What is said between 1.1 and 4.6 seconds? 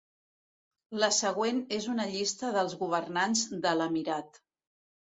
següent és una llista dels governants de l'emirat.